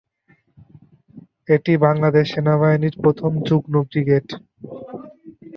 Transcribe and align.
এটি 1.49 1.73
বাংলাদেশ 1.85 2.25
সেনাবাহিনীর 2.33 2.95
প্রথম 3.03 3.31
যুগ্ম 3.47 3.73
ব্রিগেড। 3.89 4.27